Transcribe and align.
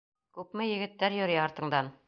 Күпме 0.37 0.67
егеттәр 0.69 1.19
йөрөй 1.21 1.41
артыңдан?! 1.47 1.97